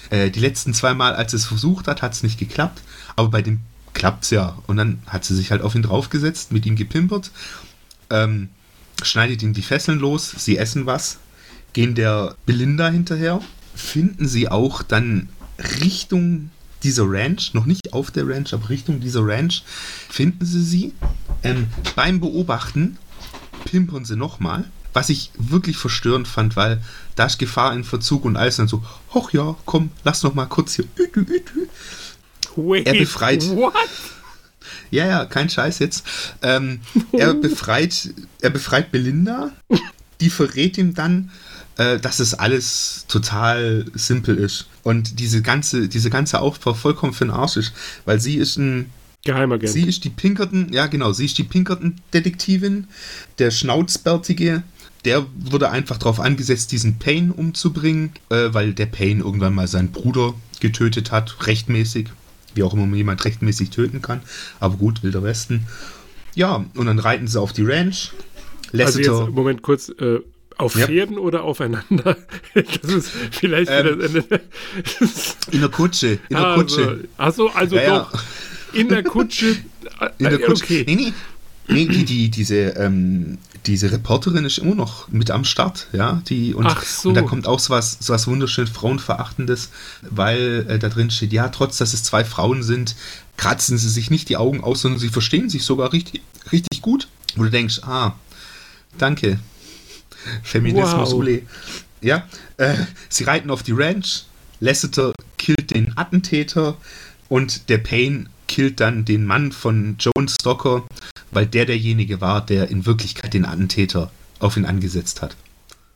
[0.09, 2.81] Äh, die letzten zwei Mal, als es versucht hat, hat es nicht geklappt.
[3.15, 3.61] Aber bei dem
[3.93, 4.57] klappt es ja.
[4.67, 7.31] Und dann hat sie sich halt auf ihn draufgesetzt, mit ihm gepimpert.
[8.09, 8.49] Ähm,
[9.03, 11.17] schneidet ihm die Fesseln los, sie essen was,
[11.73, 13.41] gehen der Belinda hinterher,
[13.75, 15.29] finden sie auch dann
[15.81, 16.49] Richtung
[16.83, 19.63] dieser Ranch, noch nicht auf der Ranch, aber Richtung dieser Ranch,
[20.09, 20.93] finden sie sie.
[21.43, 22.97] Ähm, beim Beobachten
[23.65, 26.81] pimpern sie nochmal, was ich wirklich verstörend fand, weil
[27.15, 28.83] da ist Gefahr in Verzug und alles dann so,
[29.13, 30.85] hoch ja, komm, lass noch mal kurz hier.
[32.85, 33.47] Er befreit.
[33.49, 33.73] What?
[34.91, 36.05] Ja, ja, kein Scheiß jetzt.
[36.41, 36.79] Ähm,
[37.11, 38.09] er befreit,
[38.41, 39.51] er befreit Belinda.
[40.19, 41.31] Die verrät ihm dann,
[41.77, 44.67] äh, dass es alles total simpel ist.
[44.83, 47.73] Und diese ganze, diese ganze Aufbau vollkommen für den Arsch ist.
[48.05, 48.89] Weil sie ist ein.
[49.23, 49.71] Geheimagent.
[49.71, 52.87] Sie ist die Pinkerton, ja genau, sie ist die Pinkerton-Detektivin.
[53.39, 54.63] Der Schnauzbärtige,
[55.05, 59.91] der wurde einfach darauf angesetzt, diesen Payne umzubringen, äh, weil der Payne irgendwann mal seinen
[59.91, 62.07] Bruder getötet hat, rechtmäßig
[62.57, 64.21] wie auch immer man jemand rechtmäßig töten kann.
[64.59, 65.67] Aber gut, Wilder Westen.
[66.35, 68.11] Ja, und dann reiten sie auf die Ranch.
[68.71, 70.19] Lasseter, also jetzt, Moment kurz, äh,
[70.57, 70.87] auf ja.
[70.87, 72.17] Pferden oder aufeinander?
[72.53, 74.01] Das ist vielleicht ähm,
[75.51, 76.07] in der Kutsche.
[76.07, 77.07] In der also, Kutsche.
[77.17, 78.13] Achso, also ja, doch.
[78.13, 78.19] Ja.
[78.73, 79.55] In der Kutsche.
[80.17, 80.63] In der Kutsche.
[80.63, 80.83] Okay.
[80.87, 81.13] Nee, nee.
[81.67, 86.21] Nee, die, die, diese, ähm, diese Reporterin ist immer noch mit am Start, ja.
[86.27, 87.09] Die, und, Ach so.
[87.09, 89.69] und da kommt auch so was, so was wunderschön Frauenverachtendes,
[90.01, 92.95] weil äh, da drin steht, ja, trotz dass es zwei Frauen sind,
[93.35, 97.07] kratzen sie sich nicht die Augen aus, sondern sie verstehen sich sogar richtig, richtig gut.
[97.35, 98.15] Wo du denkst, ah,
[98.97, 99.39] danke.
[100.43, 101.13] Feminismus, wow.
[101.13, 101.41] Ule.
[102.01, 102.27] Ja,
[102.57, 102.75] äh,
[103.09, 104.25] sie reiten auf die Ranch,
[104.59, 106.77] Lasseter killt den Attentäter
[107.29, 110.85] und der Payne killt dann den Mann von Joan Stocker,
[111.31, 115.35] weil der derjenige war, der in Wirklichkeit den Attentäter auf ihn angesetzt hat.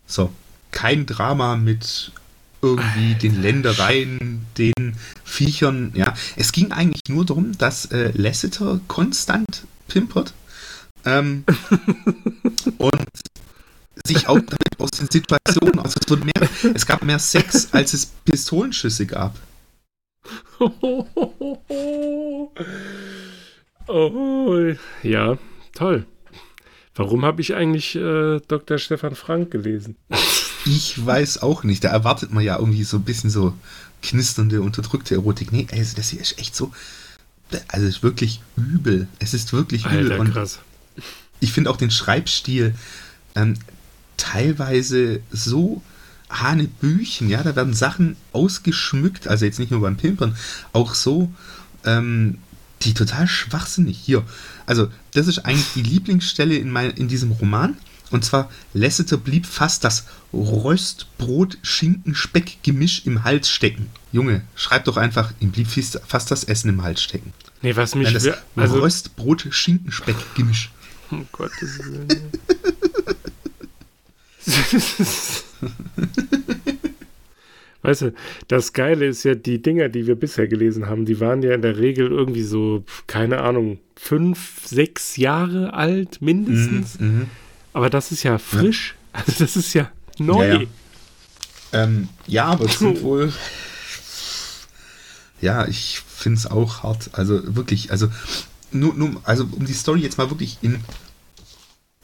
[0.05, 0.31] So,
[0.71, 2.11] kein Drama mit
[2.61, 6.13] irgendwie den Ländereien, den Viechern, ja.
[6.35, 10.33] Es ging eigentlich nur darum, dass äh, Lasseter konstant pimpert
[11.05, 11.43] ähm,
[12.77, 13.07] und
[14.05, 17.93] sich auch damit aus den Situationen, also es, wurde mehr, es gab mehr Sex, als
[17.93, 19.37] es Pistolenschüsse gab.
[23.91, 24.73] Oh,
[25.03, 25.37] ja,
[25.73, 26.05] toll.
[26.95, 28.77] Warum habe ich eigentlich äh, Dr.
[28.77, 29.95] Stefan Frank gelesen?
[30.65, 31.83] Ich weiß auch nicht.
[31.83, 33.53] Da erwartet man ja irgendwie so ein bisschen so
[34.01, 35.51] knisternde, unterdrückte Erotik.
[35.51, 36.71] Nee, also das hier ist echt so.
[37.67, 39.07] Also ist wirklich übel.
[39.19, 40.11] Es ist wirklich übel.
[40.11, 40.59] Alter, und krass.
[41.39, 42.75] Ich finde auch den Schreibstil
[43.35, 43.55] ähm,
[44.17, 45.81] teilweise so
[46.29, 50.37] Hanebüchen, ja, da werden Sachen ausgeschmückt, also jetzt nicht nur beim Pimpern,
[50.71, 51.31] auch so,
[51.83, 52.37] ähm,
[52.83, 53.97] die total schwachsinnig.
[53.97, 54.23] Hier,
[54.65, 57.77] also das ist eigentlich die Lieblingsstelle in, mein, in diesem Roman.
[58.09, 63.89] Und zwar, Lasseter blieb fast das Röst-Brot-Schinken-Speck-Gemisch im Hals stecken.
[64.11, 65.67] Junge, schreib doch einfach, ihm blieb
[66.05, 67.33] fast das Essen im Hals stecken.
[67.61, 68.11] Nee, was mich...
[68.11, 70.71] Nein, das also, Röst-Brot-Schinken-Speck-Gemisch.
[71.11, 72.07] Oh Gottes Willen.
[77.81, 78.13] Weißt du,
[78.47, 81.61] das Geile ist ja, die Dinger, die wir bisher gelesen haben, die waren ja in
[81.61, 86.99] der Regel irgendwie so, keine Ahnung, fünf, sechs Jahre alt mindestens.
[86.99, 87.27] Mhm, mhm.
[87.73, 88.95] Aber das ist ja frisch.
[89.13, 89.19] Ja.
[89.19, 90.47] Also das ist ja neu.
[90.47, 90.67] Ja, ja.
[91.73, 93.33] Ähm, ja aber es sind wohl.
[95.41, 97.09] Ja, ich finde es auch hart.
[97.13, 98.09] Also wirklich, also
[98.71, 100.79] nur, nur, also um die Story jetzt mal wirklich in,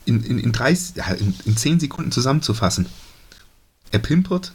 [0.04, 2.86] in, in, in, 30, ja, in, in 10 Sekunden zusammenzufassen.
[3.90, 4.52] Er pimpert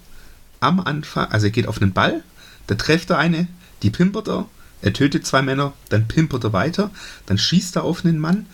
[0.64, 2.24] am Anfang, also er geht auf einen Ball,
[2.68, 3.48] da trifft er eine,
[3.84, 4.48] die pimpert er,
[4.82, 6.92] er tötet zwei Männer, dann pimpert er weiter,
[7.26, 8.48] dann schießt er auf einen Mann,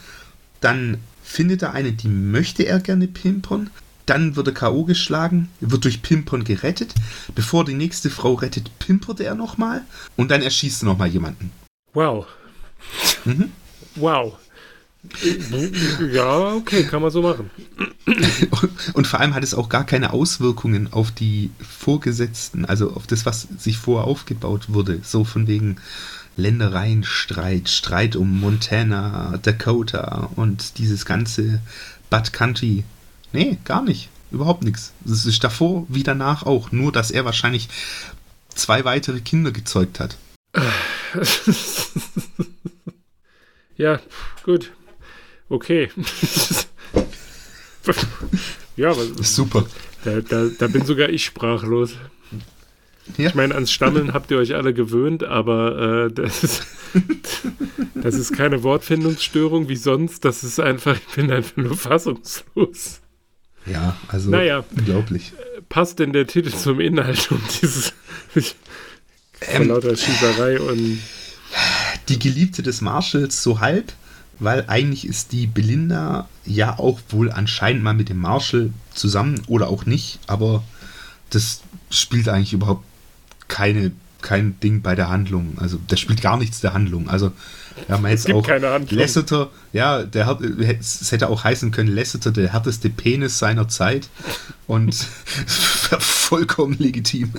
[0.61, 3.69] dann findet er eine, die möchte er gerne pimpern,
[4.05, 4.85] dann wird er K.O.
[4.85, 6.95] geschlagen, wird durch Pimpern gerettet.
[7.35, 9.83] Bevor die nächste Frau rettet, pimpert er nochmal
[10.17, 11.51] und dann erschießt er nochmal jemanden.
[11.93, 12.25] Wow.
[13.25, 13.51] Mhm.
[13.95, 14.37] Wow.
[16.11, 17.49] Ja, okay, kann man so machen.
[18.93, 23.25] Und vor allem hat es auch gar keine Auswirkungen auf die Vorgesetzten, also auf das,
[23.25, 25.01] was sich vorher aufgebaut wurde.
[25.03, 25.77] So von wegen
[26.35, 31.61] Ländereienstreit, Streit um Montana, Dakota und dieses ganze
[32.09, 32.83] Bud Country.
[33.33, 34.09] Nee, gar nicht.
[34.31, 34.93] Überhaupt nichts.
[35.05, 36.71] Es ist davor wie danach auch.
[36.71, 37.67] Nur, dass er wahrscheinlich
[38.53, 40.17] zwei weitere Kinder gezeugt hat.
[43.77, 43.99] ja,
[44.43, 44.71] gut.
[45.49, 45.89] Okay.
[48.75, 49.03] ja, aber.
[49.21, 49.65] Super.
[50.03, 51.95] Da, da, da bin sogar ich sprachlos.
[53.17, 53.29] Ja.
[53.29, 56.67] Ich meine, ans Stammeln habt ihr euch alle gewöhnt, aber äh, das, ist,
[57.95, 60.25] das ist keine Wortfindungsstörung wie sonst.
[60.25, 63.01] Das ist einfach, ich bin einfach nur fassungslos.
[63.65, 65.33] Ja, also naja, unglaublich.
[65.69, 67.93] Passt denn der Titel zum Inhalt um dieses
[69.41, 70.99] ähm, lauter Schießerei und.
[72.09, 73.93] Die Geliebte des Marshalls so halb
[74.39, 79.69] weil eigentlich ist die Belinda ja auch wohl anscheinend mal mit dem Marshall zusammen oder
[79.69, 80.63] auch nicht, aber
[81.29, 82.85] das spielt eigentlich überhaupt
[83.47, 85.57] keine, kein Ding bei der Handlung.
[85.57, 87.09] Also das spielt gar nichts der Handlung.
[87.09, 87.31] Also
[87.87, 88.47] wir haben jetzt auch
[88.89, 90.39] Lasseter, ja, der
[90.79, 94.09] es hätte auch heißen können, Lasseter, der härteste Penis seiner Zeit
[94.67, 94.95] und
[95.99, 97.31] vollkommen legitim.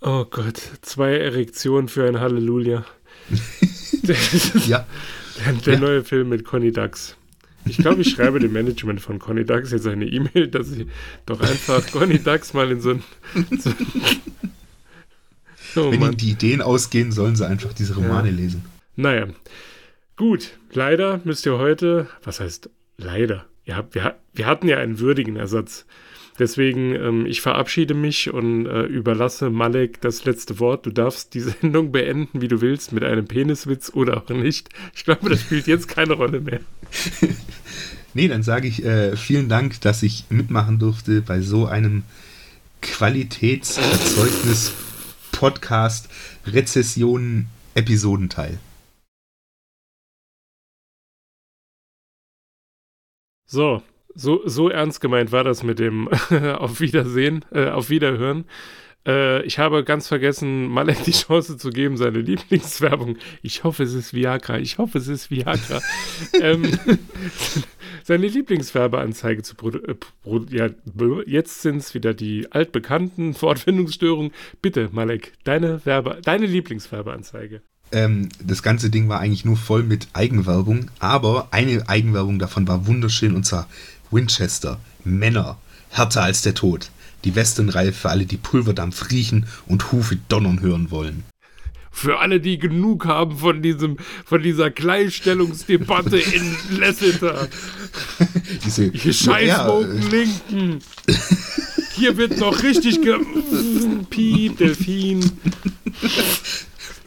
[0.00, 2.84] Oh Gott, zwei Erektionen für ein Halleluja.
[4.66, 4.86] ja.
[5.44, 5.80] Der, der ja.
[5.80, 7.16] neue Film mit Conny Dax.
[7.64, 10.86] Ich glaube, ich schreibe dem Management von Conny Dax jetzt eine E-Mail, dass sie
[11.26, 13.02] doch einfach Conny Dax mal in so ein.
[13.58, 13.70] So
[15.86, 18.36] oh, Wenn ihnen die Ideen ausgehen, sollen sie einfach diese Romane ja.
[18.36, 18.64] lesen.
[18.96, 19.28] Naja.
[20.16, 23.46] Gut, leider müsst ihr heute, was heißt leider?
[23.64, 25.86] Ihr habt, wir, wir hatten ja einen würdigen Ersatz.
[26.38, 30.86] Deswegen, ähm, ich verabschiede mich und äh, überlasse Malek das letzte Wort.
[30.86, 34.70] Du darfst die Sendung beenden, wie du willst, mit einem Peniswitz oder auch nicht.
[34.94, 36.60] Ich glaube, das spielt jetzt keine Rolle mehr.
[38.14, 42.04] nee, dann sage ich äh, vielen Dank, dass ich mitmachen durfte bei so einem
[42.80, 44.72] Qualitätserzeugnis
[45.32, 46.08] Podcast
[46.46, 48.58] Rezession Episodenteil.
[53.46, 53.82] So,
[54.14, 56.08] so, so ernst gemeint war das mit dem
[56.56, 58.44] Auf Wiedersehen, äh, auf Wiederhören.
[59.06, 63.16] Äh, ich habe ganz vergessen, Malek die Chance zu geben, seine Lieblingswerbung.
[63.42, 64.58] Ich hoffe, es ist Viagra.
[64.58, 65.80] Ich hoffe, es ist Viagra.
[66.40, 66.62] ähm,
[68.04, 69.54] seine Lieblingswerbeanzeige zu.
[69.70, 69.96] Äh,
[70.50, 70.68] ja,
[71.26, 74.32] jetzt sind es wieder die altbekannten Wortfindungsstörungen.
[74.60, 77.62] Bitte, Malek, deine, Werbe, deine Lieblingswerbeanzeige.
[77.90, 82.86] Ähm, das ganze Ding war eigentlich nur voll mit Eigenwerbung, aber eine Eigenwerbung davon war
[82.86, 83.68] wunderschön und zwar
[84.12, 85.58] Winchester, Männer,
[85.90, 86.90] härter als der Tod.
[87.24, 91.24] Die Westernreihe für alle, die Pulverdampf riechen und Hufe donnern hören wollen.
[91.90, 96.18] Für alle, die genug haben von diesem, von dieser Gleichstellungsdebatte
[96.70, 97.48] in Lasseter.
[98.64, 100.78] Diese scheißwoken Linken.
[101.94, 103.18] Hier wird noch richtig ge...
[104.08, 105.30] Piep, Delfin.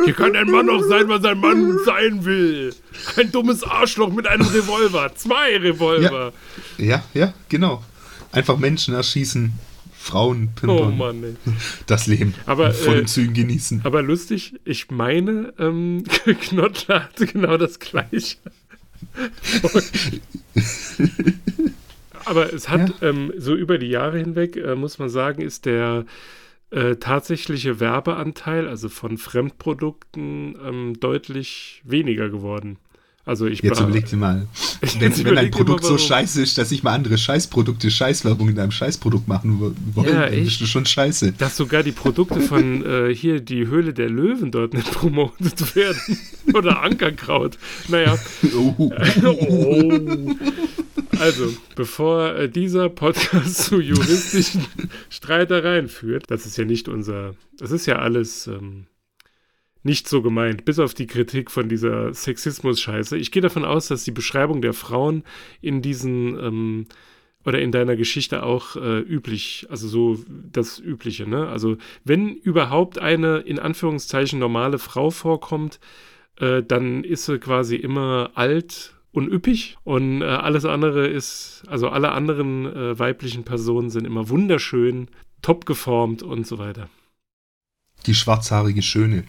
[0.03, 2.73] Hier kann ein Mann auch sein, was ein Mann sein will.
[3.17, 5.11] Ein dummes Arschloch mit einem Revolver.
[5.15, 6.33] Zwei Revolver.
[6.77, 7.83] Ja, ja, ja genau.
[8.31, 9.53] Einfach Menschen erschießen,
[9.97, 10.77] Frauen pimpern.
[10.77, 11.35] Oh Mann, ey.
[11.87, 13.81] Das Leben aber, vollen äh, Zügen genießen.
[13.83, 16.03] Aber lustig, ich meine, ähm,
[16.41, 18.37] Knottler hatte genau das Gleiche.
[22.25, 23.09] aber es hat ja.
[23.09, 26.05] ähm, so über die Jahre hinweg, äh, muss man sagen, ist der
[26.69, 32.77] äh, tatsächliche Werbeanteil, also von Fremdprodukten, ähm, deutlich weniger geworden.
[33.25, 34.47] Also ich Jetzt überleg dir mal,
[34.99, 38.59] wenn, wenn ein Produkt mal, so scheiße ist, dass sich mal andere Scheißprodukte Scheißwerbung in
[38.59, 41.31] einem Scheißprodukt machen wollen, ja, dann bist du schon scheiße.
[41.31, 46.19] Dass sogar die Produkte von äh, hier die Höhle der Löwen dort nicht promotet werden.
[46.53, 47.57] Oder Ankerkraut.
[47.87, 48.15] Naja.
[48.55, 48.75] Oh.
[48.77, 50.35] oh.
[51.19, 54.65] Also, bevor äh, dieser Podcast zu juristischen
[55.09, 58.85] Streitereien führt, das ist ja nicht unser, das ist ja alles ähm,
[59.85, 63.17] nicht so gemeint, bis auf die Kritik von dieser Sexismus-Scheiße.
[63.17, 65.23] Ich gehe davon aus, dass die Beschreibung der Frauen
[65.61, 66.85] in diesen ähm,
[67.45, 71.47] oder in deiner Geschichte auch äh, üblich, also so das Übliche, ne?
[71.47, 75.79] Also wenn überhaupt eine in Anführungszeichen normale Frau vorkommt,
[76.39, 81.89] äh, dann ist sie quasi immer alt und üppig und äh, alles andere ist, also
[81.89, 85.09] alle anderen äh, weiblichen Personen sind immer wunderschön,
[85.43, 86.89] top geformt und so weiter.
[88.07, 89.25] Die schwarzhaarige Schöne.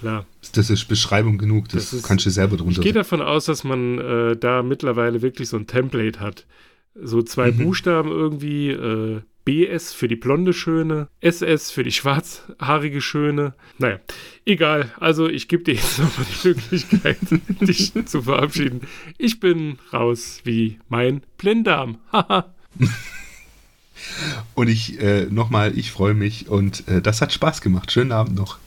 [0.00, 0.26] Klar.
[0.54, 2.78] Das ist Beschreibung genug, das, das ist, kannst du selber drunter.
[2.78, 6.46] Ich gehe davon aus, dass man äh, da mittlerweile wirklich so ein Template hat.
[6.94, 7.58] So zwei mhm.
[7.58, 13.54] Buchstaben irgendwie, äh, BS für die blonde Schöne, SS für die schwarzhaarige Schöne.
[13.78, 14.00] Naja,
[14.44, 14.92] egal.
[14.98, 17.18] Also ich gebe dir jetzt nochmal die Möglichkeit,
[17.60, 18.82] dich zu verabschieden.
[19.18, 21.98] Ich bin raus wie mein Blinddarm.
[22.12, 22.54] Haha.
[24.54, 27.92] und ich äh, nochmal, ich freue mich und äh, das hat Spaß gemacht.
[27.92, 28.58] Schönen Abend noch.